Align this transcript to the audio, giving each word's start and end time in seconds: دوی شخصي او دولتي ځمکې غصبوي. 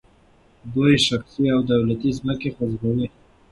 دوی 0.73 0.93
شخصي 1.07 1.43
او 1.53 1.59
دولتي 1.71 2.09
ځمکې 2.19 2.49
غصبوي. 2.55 3.07